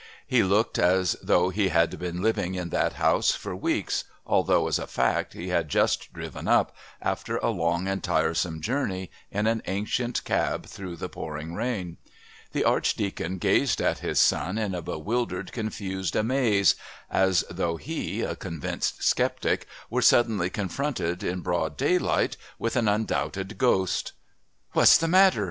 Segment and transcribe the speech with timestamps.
[0.25, 4.79] He looked as though he had been living in that house for weeks, although, as
[4.79, 9.61] a fact, he had just driven up, after a long and tiresome journey, in an
[9.67, 11.97] ancient cab through the pouring rain.
[12.51, 16.73] The Archdeacon gazed at his son in a bewildered, confused amaze,
[17.11, 23.59] as though he, a convinced sceptic, were suddenly confronted, in broad daylight, with an undoubted
[23.59, 24.13] ghost.
[24.71, 25.39] "What's the matter?"